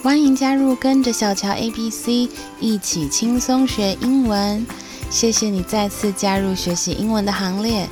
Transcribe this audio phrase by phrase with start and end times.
[0.00, 2.28] 欢迎加入，跟着小乔 A B C
[2.60, 4.64] 一起轻松学英文。
[5.10, 7.88] 谢谢你再次加入学习英文的行列。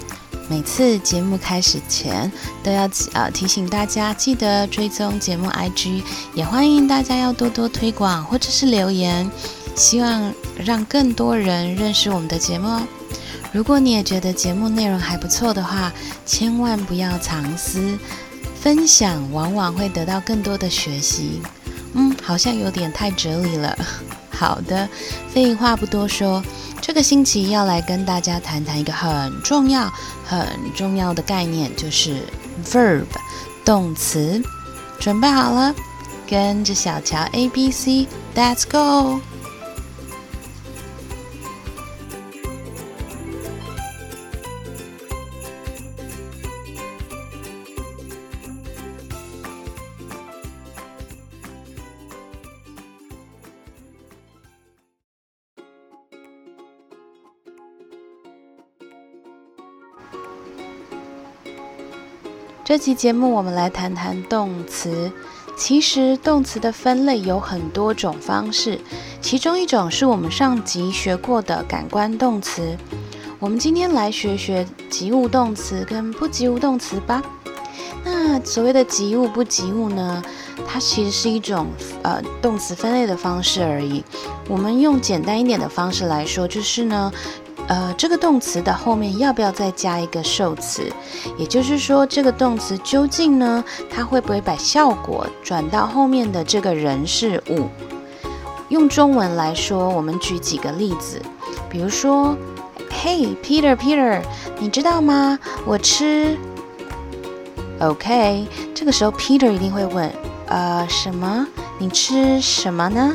[0.48, 2.30] 每次节目开始前，
[2.62, 9.28] 都要呃提醒大家记得追踪节目 I G，也欢迎大家要多多推广或者是留言，
[9.74, 10.32] 希望
[10.64, 12.82] 让更多人认识我们的节目哦。
[13.52, 15.92] 如果你也觉得节目内容还不错的话，
[16.24, 17.98] 千万不要藏私，
[18.54, 21.42] 分享往往会得到更多的学习。
[21.96, 23.76] 嗯，好像有点太哲理了。
[24.30, 24.86] 好的，
[25.32, 26.42] 废话不多说，
[26.82, 29.90] 这个星期要来跟大家谈谈一个很重要、
[30.24, 32.22] 很重要的概念，就是
[32.64, 33.06] verb
[33.64, 34.42] 动词。
[35.00, 35.74] 准备好了，
[36.28, 39.20] 跟着小乔 A B C，Let's go。
[62.66, 65.12] 这期节目我们来谈谈动词。
[65.56, 68.80] 其实动词的分类有很多种方式，
[69.20, 72.76] 其中一种是我们上集学过的感官动词。
[73.38, 77.22] 我们今天来学学及物动词跟不及物动词吧。
[78.02, 80.20] 那所谓的及物不及物呢？
[80.66, 81.68] 它其实是一种
[82.02, 84.02] 呃动词分类的方式而已。
[84.48, 87.12] 我们用简单一点的方式来说，就是呢。
[87.68, 90.90] 呃，这个动词的后面要不要再加一个受词？
[91.36, 97.68] 也就是说，这个动词究竟呢，它会不会把效果转到后面的这个人事物？
[98.68, 101.20] 用中文来说，我们举几个例子，
[101.68, 102.36] 比如说
[102.90, 104.20] ，Hey Peter，Peter，
[104.60, 105.38] 你知道吗？
[105.64, 106.38] 我吃。
[107.80, 110.10] OK，这个时候 Peter 一定会问，
[110.46, 111.46] 呃，什么？
[111.78, 113.14] 你吃什么呢？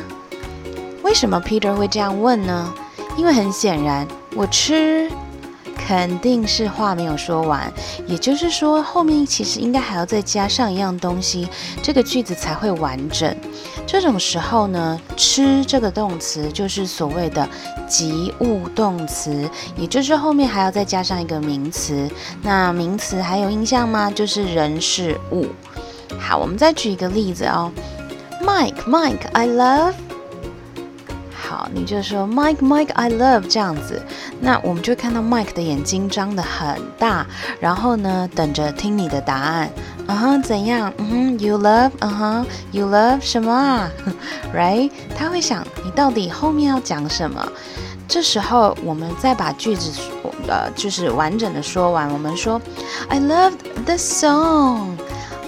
[1.02, 2.72] 为什么 Peter 会这样问呢？
[3.16, 4.06] 因为很显然。
[4.34, 5.10] 我吃，
[5.76, 7.70] 肯定是话没有说完，
[8.06, 11.48] 也就是说后面其实应该还要再加上一样东西，
[11.82, 13.34] 这个句子才会完整。
[13.86, 17.46] 这种时候呢，吃这个动词就是所谓的
[17.86, 22.08] 及物动词，也就是后面还要再加上一个名词。
[22.42, 24.10] 那名词还有印象吗？
[24.10, 25.46] 就是人事物。
[26.18, 27.70] 好，我们再举一个例子哦
[28.42, 29.94] ，Mike，Mike，I love。
[31.52, 34.02] 好，你就说 Mike Mike I love 这样子，
[34.40, 37.26] 那我们就看到 Mike 的眼睛张得很大，
[37.60, 39.68] 然后呢，等着听你的答案。
[40.06, 40.90] 嗯哼，怎样？
[40.96, 41.90] 嗯哼，You love？
[42.00, 43.90] 嗯哼，You love 什么啊？
[44.56, 44.90] Right？
[45.14, 47.46] 他会想你到底后面要讲什么？
[48.08, 49.92] 这时候我们再把句子
[50.48, 52.10] 呃，就是完整的说完。
[52.10, 52.58] 我们说
[53.10, 53.52] I love
[53.84, 54.96] the song，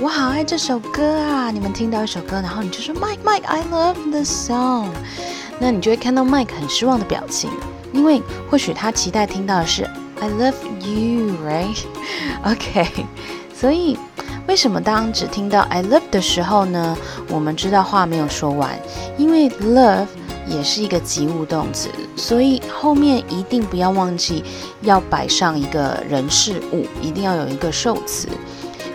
[0.02, 1.50] 我好爱这首歌啊！
[1.50, 4.88] 你们听到一首歌，然后你就说 Mike Mike I love the song。
[5.58, 7.50] 那你就会看到 Mike 很失望的表情，
[7.92, 9.88] 因为或许他期待听到的是
[10.20, 11.78] "I love you", right?
[12.44, 13.06] OK，
[13.54, 13.98] 所以
[14.46, 16.96] 为什么当只听到 "I love" 的时候呢？
[17.28, 18.78] 我们知道话没有说完，
[19.16, 20.06] 因为 love
[20.46, 24.44] 也是一个及物动词，所以后面一定不要忘记
[24.82, 28.28] 要摆上一个人事物，一定要有一个受词。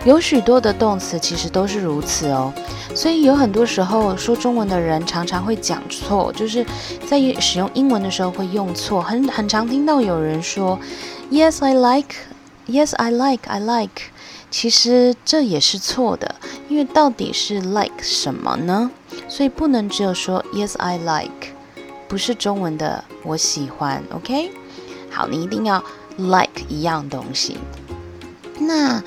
[0.04, 2.50] 有许多的动词其实都是如此哦，
[2.94, 6.64] 所以有很多时候说中文的人常常会讲错，就是
[7.06, 9.02] 在使用英文的时候会用错。
[9.02, 10.78] 很很常听到有人说
[11.30, 12.14] ，Yes I like,
[12.66, 14.04] Yes I like, I like，
[14.50, 16.36] 其实这也是错的，
[16.70, 18.90] 因为到底是 like 什么呢？
[19.28, 21.54] 所以不能只有说 Yes I like，
[22.08, 24.02] 不是中文的我喜欢。
[24.14, 24.50] OK，
[25.10, 25.84] 好，你一定要
[26.16, 27.58] like 一样东西。
[28.58, 29.02] 那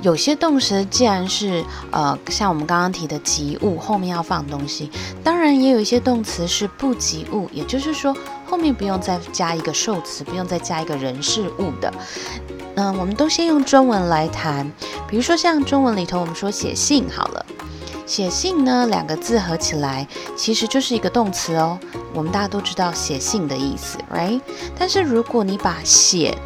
[0.00, 4.90] 有些动词既然是呃，像我们刚刚提的及物，后面要放东西。
[5.24, 11.92] 当然，也有一些动词是不及物，也就是说后面不用再加一个受词，不用再加一个人事物的。
[12.76, 14.70] 嗯，我们都先用中文来谈。
[15.08, 17.44] 比如说像中文里头，我们说写信好了，
[18.06, 20.06] 写信呢两个字合起来
[20.36, 21.76] 其实就是一个动词哦。
[22.14, 24.40] 我们大家都知道写信的意思，right？
[24.78, 26.38] 但是如果你把写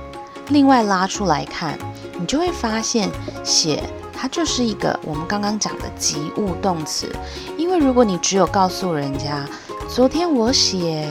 [0.48, 1.78] 另外拉出来看。
[2.18, 3.10] 你就会发现，
[3.42, 3.82] 写
[4.12, 7.10] 它就是一个我们刚刚讲的及物动词。
[7.56, 9.46] 因为如果你只有告诉人家
[9.88, 11.08] 昨天我写，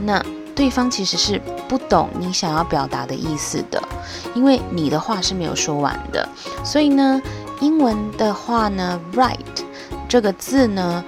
[0.00, 0.24] 那
[0.54, 3.82] 对方其实是不懂你想要表达的意思的，
[4.34, 6.28] 因为你的话是没有说完的。
[6.64, 7.20] 所以呢，
[7.60, 9.36] 英文的话呢，write
[10.08, 11.04] 这个字呢，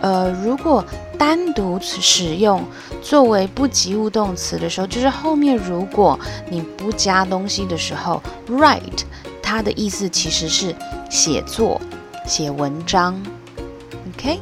[0.00, 0.84] 呃，如果
[1.18, 2.64] 单独使用
[3.02, 6.18] 作为不及物动词的时候，就是后面如果
[6.48, 9.02] 你不加东西的时候，write
[9.42, 10.74] 它的意思其实是
[11.10, 11.80] 写作、
[12.26, 13.20] 写文章。
[14.14, 14.38] OK，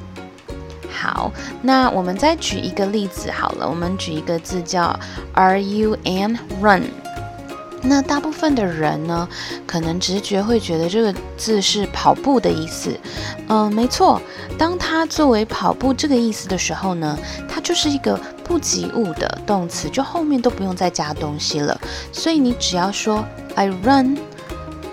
[0.93, 1.33] 好，
[1.63, 4.99] 那我们再举一个例子好了，我们举一个字叫
[5.35, 6.83] ru an run？
[7.81, 9.29] 那大部分的人呢，
[9.65, 12.99] 可能直觉会觉得这个字是跑步的意思。
[13.47, 14.21] 嗯，没错，
[14.59, 17.17] 当它作为跑步这个意思的时候呢，
[17.49, 21.81] 它就是一个不及物的动词，就后面都不用再加东西了。
[22.13, 23.25] 所以你只要说
[23.55, 24.19] I run，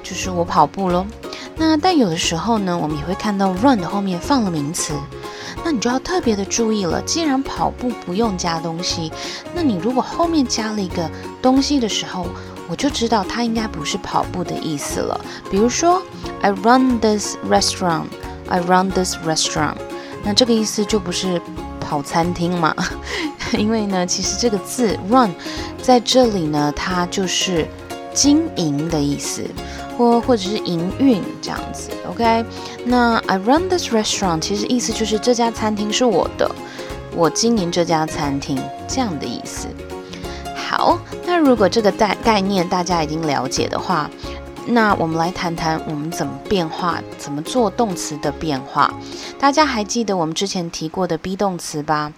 [0.04, 1.06] 就是我跑步喽。
[1.58, 4.94] 那但有的时候呢，我们也会看到 run 的后面放了名词，
[5.64, 7.02] 那你就要特别的注意了。
[7.02, 9.12] 既然跑步不用加东西，
[9.56, 11.10] 那你如果后面加了一个
[11.42, 12.28] 东西的时候，
[12.68, 15.20] 我就知道它应该不是跑步的意思了。
[15.50, 16.02] 比如说
[16.42, 18.08] ，I run this restaurant.
[18.48, 19.76] I run this restaurant.
[20.24, 21.42] 那这个意思就不是
[21.80, 22.76] 跑餐厅嘛？
[23.58, 25.34] 因为呢，其实这个字 run
[25.82, 27.68] 在这里呢，它就是
[28.14, 29.44] 经营的意思，
[29.98, 31.92] 或或者是营运这样子。
[32.10, 32.44] OK，
[32.86, 36.50] 那 I run this restaurant 其实意思就是这家餐厅是我的，
[37.16, 39.68] 我经营这家餐厅这样的意思。
[40.56, 44.10] 好，那如果这个概概念大家已经了解的话，
[44.68, 48.94] 那我们来谈谈我们怎么变化，怎么做动词的变化。
[49.40, 52.12] 大家还记得我们之前提过的 be 动词吧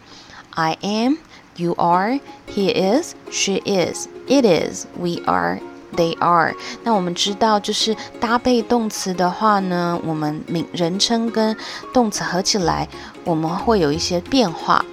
[0.51, 1.17] ？I am,
[1.57, 5.59] you are, he is, she is, it is, we are,
[5.95, 6.55] they are。
[6.83, 11.55] 那我们知道，就是搭配动词的话呢，我们名人称跟
[11.93, 12.87] 动词合起来，
[13.25, 14.85] 我们会有一些变化。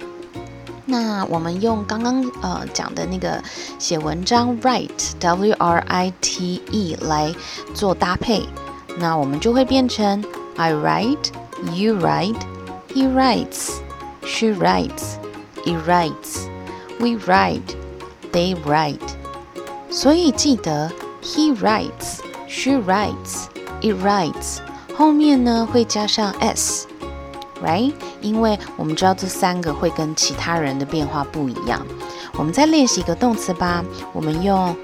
[0.85, 3.41] 那我们用刚刚呃讲的那个
[3.79, 7.33] 写文章 write w r i t e 来
[7.73, 8.43] 做搭配，
[8.99, 10.23] 那我们就会变成
[10.55, 11.31] I write,
[11.73, 12.39] you write,
[12.93, 13.71] he writes,
[14.23, 15.17] she writes,
[15.65, 16.47] it writes,
[16.99, 17.75] we write,
[18.31, 18.99] they write。
[19.89, 20.91] 所以记得
[21.23, 23.47] he writes, she writes,
[23.81, 24.59] it writes
[24.95, 28.04] 后面呢会加上 s，right？。
[28.21, 31.85] 因为我们知道这三个会跟其他人的变化不一样。
[32.37, 34.75] 我们再练习一个动词吧，我们用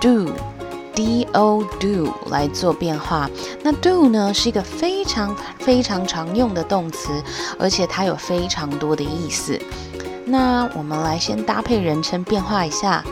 [0.00, 3.30] do，d o do 来做变化。
[3.62, 7.22] 那 do 呢是一个非常非常常用的动词，
[7.58, 9.60] 而且它有非常多的意思。
[10.24, 13.04] 那我们来先搭配人称变化一下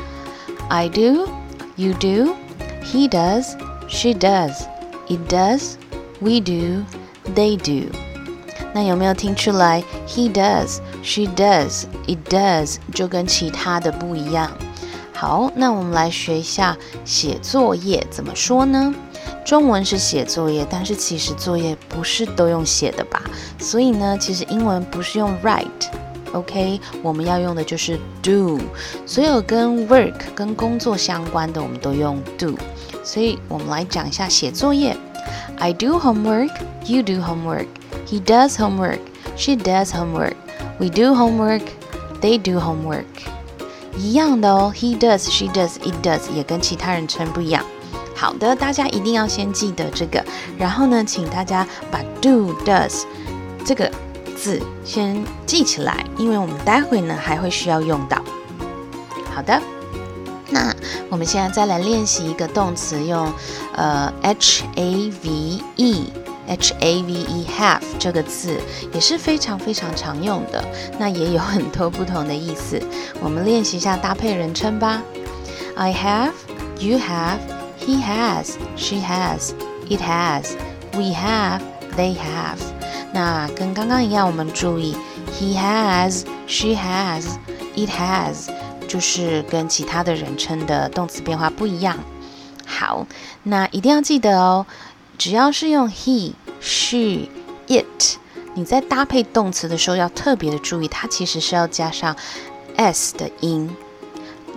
[0.69, 7.97] ，I do，you do，he does，she does，it does，we do，they do。
[8.75, 14.51] 那有没有听出来？He does, she does, it does，就跟其他的不一样。
[15.13, 18.93] 好，那我们来学一下写作业怎么说呢？
[19.45, 23.23] 中文是写作业，但是其实作业不是都用写的吧？
[23.61, 26.81] 所以呢，其实英文不是用 write，OK？
[27.01, 28.59] 我们要用的就是 do。
[29.07, 32.55] 所有跟 work 跟工作相关的，我们都用 do。
[33.05, 34.97] 所以我们来讲一下写作业。
[35.59, 36.51] I do homework,
[36.87, 37.67] you do homework.
[38.15, 39.01] He does homework.
[39.37, 40.37] She does homework.
[40.79, 41.63] We do homework.
[42.21, 43.07] They do homework.
[43.99, 47.65] 一样的哦，He does, she does, it does 也跟其他人称不一样。
[48.15, 50.25] 好的，大家一定要先记得这个。
[50.57, 53.03] 然后呢，请大家把 do, does
[53.67, 53.91] 这个
[54.37, 58.23] 字先记起来，因为我们待会呢还会需要用到。
[59.35, 59.61] 好的，
[60.51, 60.73] 那
[61.11, 63.33] 我们现在再来练习一个动词，用
[63.75, 66.13] 呃 H A V E。
[66.47, 68.61] H A V E have 这个字
[68.93, 70.63] 也是非常非常常用的，
[70.99, 72.81] 那也有很多不同的意思。
[73.21, 75.03] 我们练习一下搭配人称吧。
[75.77, 76.33] I have,
[76.79, 77.39] you have,
[77.81, 79.53] he has, she has,
[79.89, 80.53] it has,
[80.93, 81.61] we have,
[81.97, 82.59] they have。
[83.13, 84.97] 那跟刚刚一样，我们注意
[85.33, 87.25] he has, she has,
[87.75, 88.49] it has，
[88.87, 91.97] 就是跟其他的人称的动词变化不一样。
[92.67, 93.07] 好，
[93.43, 94.67] 那一定要记得哦。
[95.17, 97.29] 只要是用 he、she、
[97.69, 98.19] it，
[98.55, 102.15] 你在搭配动词的时候要特别的注意，它其实是要加上
[102.77, 103.71] s 的音。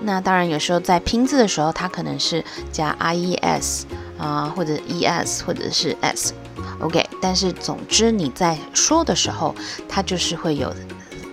[0.01, 3.87] 那当然，有时候在拼字的时候，它可能是加 i e s
[4.17, 6.33] 啊，或者 e s，或者是 s。
[6.79, 9.55] OK，但是总之你在说的时候，
[9.89, 10.71] 它就是会有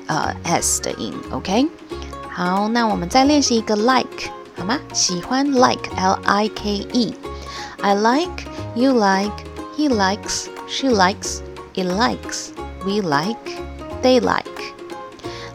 [0.07, 1.13] 呃 s 的音。
[1.31, 1.67] OK，
[2.31, 4.79] 好，那我们再练习一个 like 好吗？
[4.95, 8.54] 喜欢 like，l i k e，I like。
[8.77, 9.33] You like,
[9.77, 11.43] he likes, she likes,
[11.75, 12.53] it likes,
[12.85, 13.39] we like,
[14.03, 14.45] they like.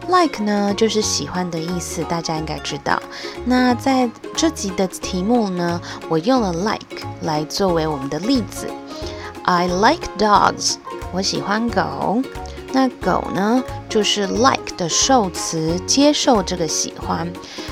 [0.08, 3.00] Like 呢，就是喜欢的意思，大家应该知道。
[3.46, 8.68] 那在这集的题目呢，我用了 like 来作为我们的例子。
[9.44, 10.76] I like dogs，
[11.12, 12.22] 我喜欢狗。
[12.72, 17.32] 那狗呢，就是 like 的受词，接受这个喜欢。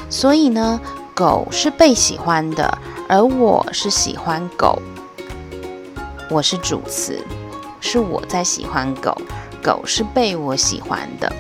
[0.09, 0.79] 所以呢，
[1.15, 2.77] 狗是被喜欢的，
[3.07, 4.79] 而我是喜欢狗。
[6.29, 7.17] 我是主词，
[7.79, 9.15] 是我在喜欢狗，
[9.63, 11.31] 狗是被我喜欢的。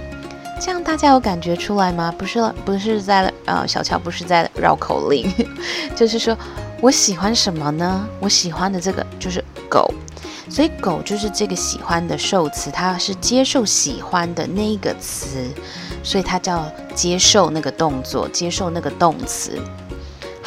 [0.61, 2.13] 这样大家有感觉出来吗？
[2.17, 5.29] 不是了，不是在呃，小乔不是在绕口令，
[5.93, 6.35] 就是说
[6.79, 8.07] 我喜欢什么呢？
[8.21, 9.93] 我喜欢的这个就是狗，
[10.49, 15.49] 所以狗就是这个喜欢的受词，它是接受喜欢的那一个词，
[16.01, 16.65] 所以它叫
[16.95, 19.61] 接受那个动作，接受那个动词。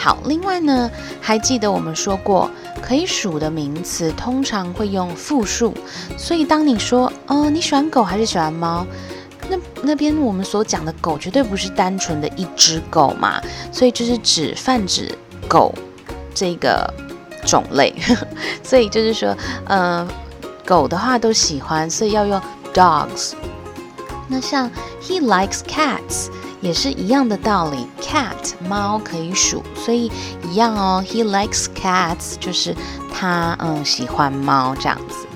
[0.02, 0.90] 好，另外呢，
[1.20, 5.74] 还记得我们说过，可以数的名词通常会用复数，
[6.16, 8.86] 所以当你说哦，你喜欢狗还是喜欢猫？
[9.50, 15.14] 那那边我们所讲的狗绝对不是单纯的一只狗嘛，所以就是指泛指
[15.46, 15.74] 狗
[16.34, 16.90] 这个
[17.44, 17.94] 种类，
[18.64, 20.08] 所以就是说，呃，
[20.64, 22.40] 狗的话都喜欢，所以要用
[22.72, 23.32] dogs。
[24.28, 24.70] 那像
[25.02, 26.28] he likes cats
[26.60, 30.10] 也是一样的道理，cat 猫可以数，所以
[30.48, 32.74] 一样哦，he likes cats 就是
[33.12, 35.26] 他嗯喜欢猫这样子。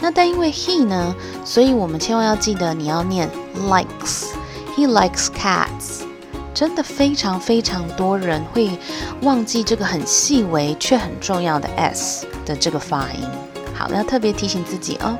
[0.00, 1.14] 那但因为 he 呢，
[1.44, 3.30] 所以我们千万要记得你要念
[3.68, 4.26] likes。
[4.76, 6.02] He likes cats。
[6.52, 8.78] 真的非常非常多人会
[9.22, 13.28] 忘记这个很细微却很重要的 s 的这个发音。
[13.74, 15.18] 好，要特别提醒自己哦。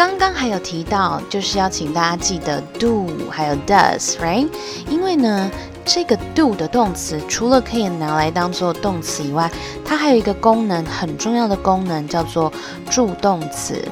[0.00, 4.48] 刚刚还有提到，就是要请大家记得 do 还有 does，right？
[4.88, 5.50] 因为呢，
[5.84, 9.52] 这个 do 的动词除了可以拿来当做动词以外，
[9.84, 12.50] 它还有一个功能，很重要的功能叫做
[12.88, 13.86] 助动词，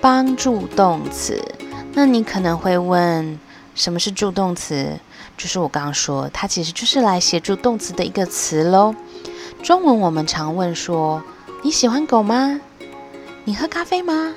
[0.00, 1.38] 帮助动词。
[1.92, 3.38] 那你可能会问，
[3.74, 4.98] 什么是助动词？
[5.36, 8.94] 就是我刚刚说，它其实就是来协助动词的一个词喽。
[9.62, 11.22] 中文我们常问说，
[11.60, 12.58] 你喜欢狗吗？
[13.44, 14.32] 你喝咖啡吗？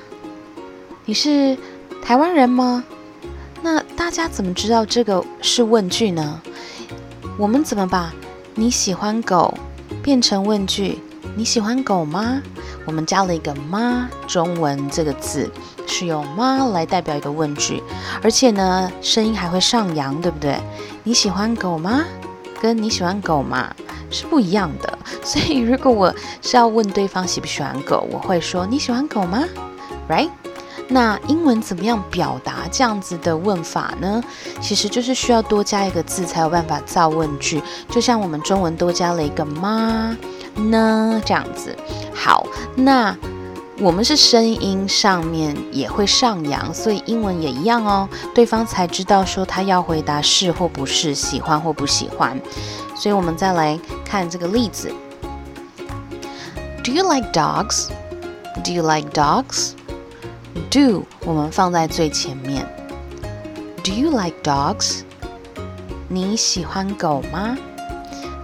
[1.08, 1.56] 你是
[2.02, 2.82] 台湾人吗？
[3.62, 6.42] 那大家怎么知道这个是问句呢？
[7.38, 8.12] 我们怎么把
[8.56, 9.56] 你喜欢狗
[10.02, 10.98] 变成问句？
[11.36, 12.42] 你喜欢狗吗？
[12.84, 14.10] 我们加了一个吗？
[14.26, 15.48] 中文这个字
[15.86, 17.80] 是用吗来代表一个问句，
[18.20, 20.58] 而且呢，声音还会上扬，对不对？
[21.04, 22.04] 你喜欢狗吗？
[22.60, 23.72] 跟你喜欢狗吗
[24.10, 24.98] 是不一样的。
[25.22, 29.44] 所以如果我是要问对方喜不喜欢狗，我会说你喜欢狗吗
[30.08, 30.30] ？Right？
[30.88, 34.22] 那英文怎么样表达这样子的问法呢？
[34.60, 40.16] 其实就是需要多加一个字才有办法造问句，就像我们中文多加了一个吗
[40.54, 41.76] 呢这样子。
[42.14, 43.16] 好，那
[43.78, 52.40] 我们是声音上面也会上扬，所以英文也一样哦，对方才知道说他要回答是或不是，喜欢或不喜欢。
[52.94, 54.90] 所以我们再来看这个例子
[56.82, 57.88] ：Do you like dogs?
[58.64, 59.72] Do you like dogs?
[60.69, 62.67] Do 我们放在最前面。
[63.83, 65.01] Do you like dogs？
[66.07, 67.57] 你喜欢狗吗？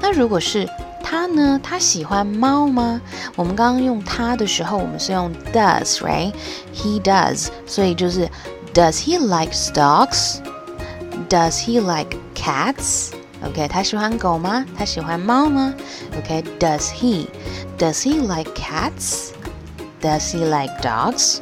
[0.02, 0.70] 那如果是
[1.04, 1.60] 他呢？
[1.62, 3.02] 他喜欢猫吗？
[3.36, 8.30] 我们刚刚用他的时候，我们是用 does，right？He does，所以就是
[8.74, 14.66] Does he like dogs？Does he like cats？OK，他喜欢狗吗？
[14.78, 15.74] 他喜欢猫吗？
[16.18, 21.40] OK，Does he？Does he like cats？Does he like dogs？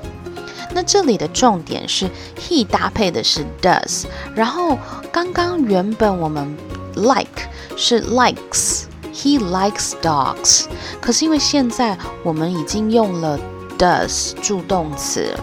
[0.73, 2.09] 那这里的重点是
[2.39, 4.79] he 搭配的是 does，然后
[5.13, 6.57] 刚刚原本我们
[6.95, 10.67] like 是 likes，he likes dogs，
[11.01, 13.39] 可是因为现在我们已经用了
[13.79, 15.35] does 助动词，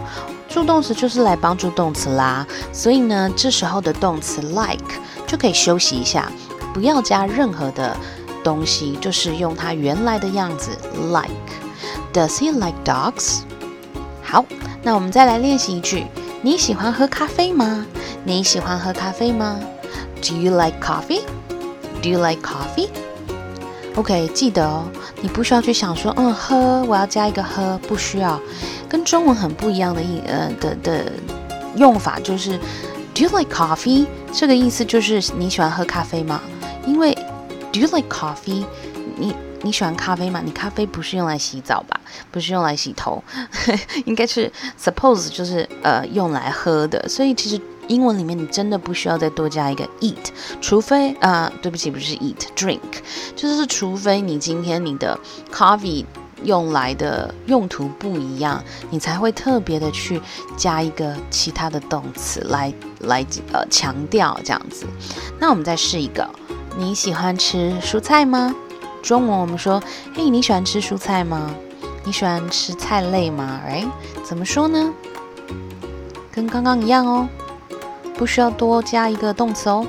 [0.48, 6.30] 助动词就是来帮助动词啦，所以呢，这时候的动词 like 就可以休息一下，
[6.72, 7.96] 不要加任何的
[8.42, 10.70] 东西，就是用它原来的样子
[11.12, 11.28] like。
[12.14, 13.40] Does he like dogs？
[14.22, 14.44] 好。
[14.88, 16.06] 那我们再来练习一句：
[16.40, 17.84] 你喜欢喝咖啡吗？
[18.24, 19.60] 你喜欢喝咖啡吗
[20.22, 21.20] ？Do you like coffee?
[22.00, 22.88] Do you like coffee?
[23.96, 24.84] OK，记得哦，
[25.20, 28.40] 你不需要去想说，嗯，喝，我要加一个喝，不需要。
[28.88, 31.12] 跟中文很不一样的意，呃的的
[31.76, 32.58] 用法就是
[33.12, 34.06] Do you like coffee？
[34.32, 36.40] 这个意思就是你喜欢喝咖啡吗？
[36.86, 37.12] 因为
[37.70, 38.64] Do you like coffee？
[39.18, 39.34] 你。
[39.62, 40.40] 你喜欢咖啡吗？
[40.44, 42.00] 你咖啡不是用来洗澡吧？
[42.30, 43.22] 不是用来洗头，
[44.06, 44.50] 应该是
[44.80, 47.08] suppose 就是呃用来喝的。
[47.08, 50.16] 所以其实英文里面你真的不需要再多加一个 eat，
[50.60, 52.78] 除非啊，对不起，不是 eat，drink，
[53.34, 55.18] 就是除非你今天你的
[55.52, 56.04] coffee
[56.44, 60.20] 用来的用途不一样，你才会特别的去
[60.56, 64.86] 加一个其他的动词来来呃强调这样子。
[65.40, 66.28] 那我们再试一个，
[66.76, 68.54] 你喜欢吃蔬菜吗？
[69.02, 69.82] 中文我们说，
[70.14, 71.50] 嘿，你喜欢吃蔬菜吗？
[72.04, 73.88] 你喜欢吃菜类吗？Right？
[74.24, 74.92] 怎么说呢？
[76.32, 77.28] 跟刚刚一样哦，
[78.16, 79.86] 不需要多加一个动词哦。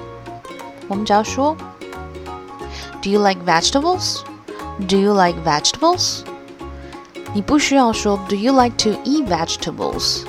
[0.87, 1.55] 我们只要说
[3.01, 6.21] ，Do you like vegetables？Do you like vegetables？
[7.33, 10.23] 你不需要说，Do you like to eat vegetables？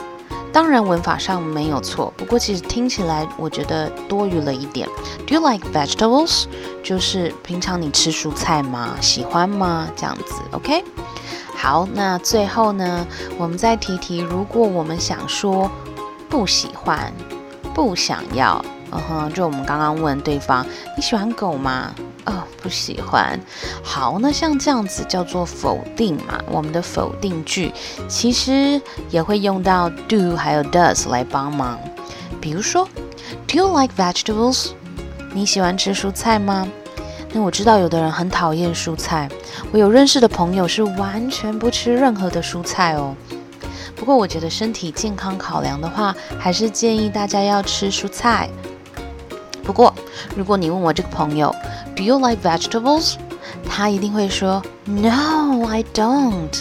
[0.52, 4.88] 当然文法上没有错，不过其实听起来我觉得多余了一点。
[5.26, 6.44] Do you like vegetables？
[6.82, 8.96] 就是平常你吃蔬菜吗？
[9.00, 9.88] 喜欢吗？
[9.96, 10.84] 这样子，OK？
[11.54, 13.06] 好，那最后呢，
[13.38, 15.70] 我们再提提，如果我们想说
[16.28, 17.12] 不喜欢、
[17.74, 20.66] 不想要，嗯哼，就我们刚刚问对方，
[20.96, 21.94] 你喜欢狗吗？
[22.26, 23.38] 哦，不喜欢。
[23.82, 26.38] 好，那像这样子叫做否定嘛？
[26.46, 27.72] 我们的否定句
[28.08, 28.80] 其实
[29.10, 31.78] 也会用到 do 还有 does 来帮忙。
[32.40, 32.88] 比如说
[33.46, 34.70] ，Do you like vegetables？
[35.32, 36.66] 你喜欢吃蔬菜吗？
[37.32, 39.28] 那我知道有的人很讨厌蔬菜，
[39.70, 43.14] 我有认识的朋友是完全不吃任何的蔬菜哦。
[43.94, 48.50] 不过我觉得身体健康考量的话，还是建议大家要吃蔬菜。
[49.70, 49.94] 不过
[50.36, 51.54] 如果你问我这个朋友
[51.94, 53.14] ，Do you like vegetables？
[53.64, 56.58] 他一定会说 No, I don't。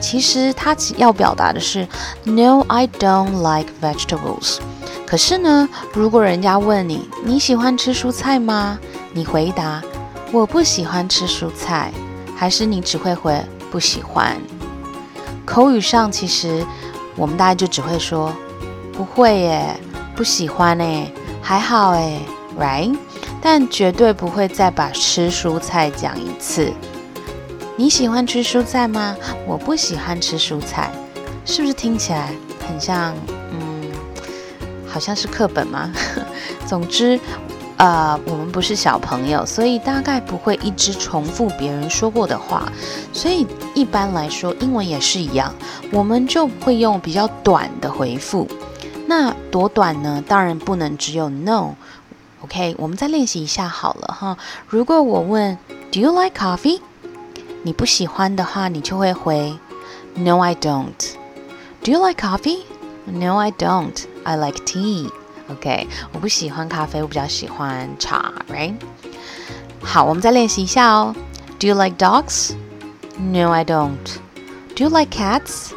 [0.00, 1.86] 其实他要表达的是
[2.24, 4.60] No, I don't like vegetables。
[5.06, 8.78] 可是呢，如果人家问你你喜欢吃蔬菜吗？
[9.12, 9.82] 你回答
[10.32, 11.92] 我不喜欢吃蔬菜，
[12.34, 13.38] 还是你只会回
[13.70, 14.38] 不喜欢？
[15.44, 16.64] 口语上其实
[17.14, 18.32] 我们大概就只会说
[18.90, 19.76] 不会耶，
[20.16, 22.20] 不喜欢诶，还好诶
[22.58, 26.72] r i g h t 但绝对不会再把吃蔬菜讲一次。
[27.76, 29.16] 你喜欢吃蔬菜吗？
[29.46, 30.90] 我不喜欢吃蔬菜，
[31.44, 32.32] 是不是听起来
[32.68, 33.14] 很像？
[33.52, 33.90] 嗯，
[34.86, 35.90] 好像是课本吗？
[36.66, 37.18] 总之。
[37.82, 42.70] 呃，我们不是小朋友，所以大概不会一直重复别人说过的话。
[43.10, 45.50] 所以一般来说，英文也是一样，
[45.90, 48.46] 我们就会用比较短的回复。
[49.09, 50.23] 那多短呢？
[50.27, 54.37] 当然不能只有 no。OK，我们再练习一下好了哈。
[54.67, 55.57] 如果我问
[55.91, 56.81] Do you like coffee？
[57.63, 59.57] 你不喜欢的话，你就会回
[60.15, 61.15] No, I don't.
[61.83, 62.59] Do you like coffee?
[63.05, 64.03] No, I don't.
[64.23, 65.09] I like tea.
[65.49, 68.75] OK，我不喜欢咖啡，我比较喜欢茶，Right？
[69.81, 71.15] 好，我们再练习一下哦。
[71.59, 72.53] Do you like dogs?
[73.17, 74.17] No, I don't.
[74.75, 75.71] Do you like cats?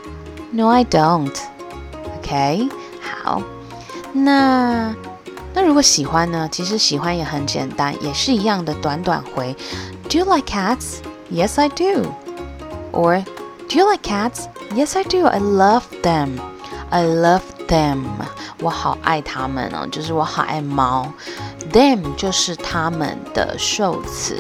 [0.50, 1.34] No, I don't.
[2.18, 2.68] OK，
[3.23, 3.41] 好，
[4.11, 4.93] 那
[5.53, 6.49] 那如果喜欢呢？
[6.51, 9.55] 其实喜欢也很简单，也是一样的，短短回。
[10.09, 10.97] Do you like cats?
[11.31, 12.11] Yes, I do.
[12.91, 13.23] Or
[13.69, 14.47] Do you like cats?
[14.75, 15.25] Yes, I do.
[15.25, 16.39] I love them.
[16.89, 18.03] I love them.
[18.59, 21.11] 我好爱它们哦，就是我好爱猫。
[21.71, 24.37] Them 就是它们的受词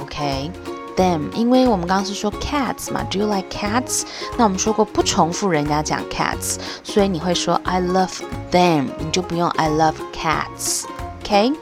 [0.00, 0.50] ，OK
[0.98, 4.02] them，因为我们刚刚是说 cats 嘛，Do you like cats？
[4.36, 11.52] 那我们说过不重复人家讲 cats，所以你会说 I love them，你就不用 I love cats，OK？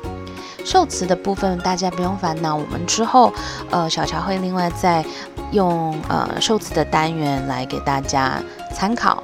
[0.64, 3.32] 受词的部分大家不用烦恼，我们之后
[3.70, 5.04] 呃小乔会另外再
[5.52, 8.42] 用呃受词的单元来给大家
[8.74, 9.22] 参考。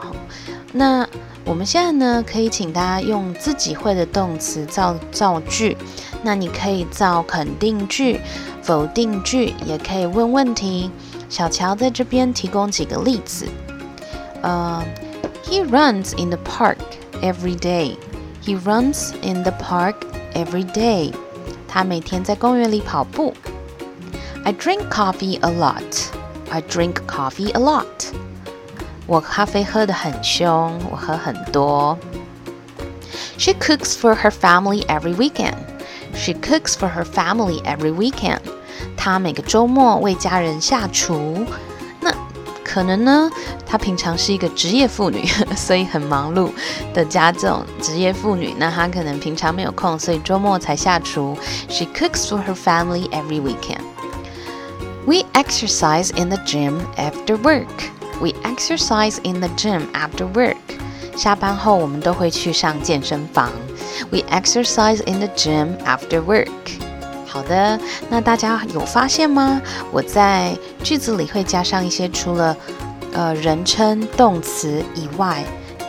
[0.74, 1.04] 那
[1.44, 5.76] 我们现在呢，可以请大家用自己会的动词造造句。
[6.22, 8.20] 那你可以造肯定句、
[8.61, 10.91] 否定句，也可以问问题。
[11.29, 13.47] 小乔在这边提供几个例子。
[14.41, 14.83] 呃，
[15.43, 16.77] He runs in the park
[17.21, 17.97] every day.
[18.43, 19.95] He runs in the park
[20.33, 21.13] every day.
[21.67, 23.33] 他每天在公园里跑步。
[24.43, 26.07] I drink coffee a lot.
[26.49, 27.85] I drink coffee a lot.
[29.05, 31.97] 我咖啡喝得很凶，我喝很多。
[33.37, 35.55] She cooks for her family every weekend.
[36.13, 38.39] She cooks for her family every weekend.
[39.01, 41.45] 她每个周末为家人下厨。
[41.99, 42.13] 那
[42.63, 43.29] 可能呢，
[43.65, 45.25] 她平常是一个职业妇女，
[45.55, 46.51] 所以很忙碌
[46.93, 48.53] 的家这种职业妇女。
[48.57, 51.37] 那她可能平常没有空，所以周末才下厨。
[51.69, 53.81] She cooks for her family every weekend.
[55.05, 57.67] We exercise in the gym after work.
[58.19, 60.57] We exercise in the gym after work.
[61.15, 63.51] 下班后我们都会去上健身房。
[64.11, 66.49] We exercise in the gym after work.
[67.32, 69.58] 好的，那大家有发现吗？
[69.90, 72.54] 我在句子里会加上一些除了
[73.14, 75.42] 呃人称、动词以外，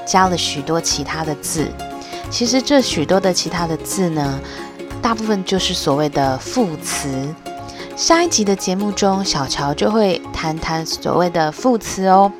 [0.05, 1.67] 加了许多其他的字。
[2.29, 4.39] 其实这许多的其他的字呢，
[5.01, 7.09] 大部分就是所谓的副词。
[7.97, 12.31] 下一集的节目中，小乔就会谈谈所谓的副词哦，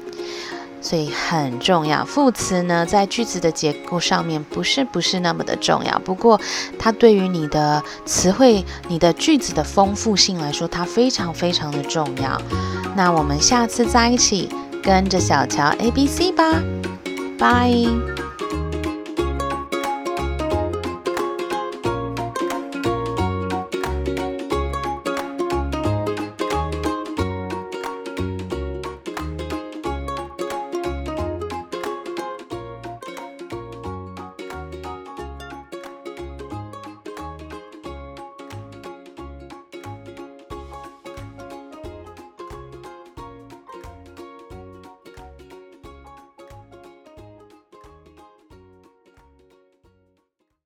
[0.84, 2.04] 所以很重要。
[2.04, 6.40] 副词呢，在句子的结构上面不是不是那么的重要，不过
[6.78, 12.40] 它对于你的词汇、你的句子的丰富性来说，它非常非常的重要。
[12.96, 14.50] 那我们下次再一起
[14.84, 16.62] 跟着小乔 A B C 吧，
[17.40, 18.33] 拜。